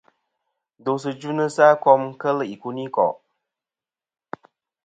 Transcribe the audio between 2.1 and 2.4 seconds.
kel